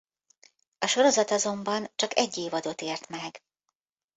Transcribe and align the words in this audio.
A 0.79 0.87
sorozat 0.87 1.31
azonban 1.31 1.91
csak 1.95 2.17
egy 2.17 2.37
évadot 2.37 2.81
ért 2.81 3.07
meg. 3.07 3.41